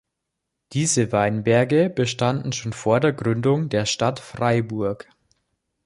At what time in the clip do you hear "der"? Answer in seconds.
2.99-3.13, 3.69-3.85